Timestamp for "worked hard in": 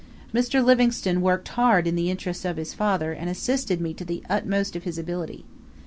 1.21-1.93